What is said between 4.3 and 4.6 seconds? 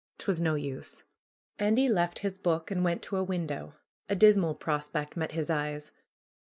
ANDY'S VISION 31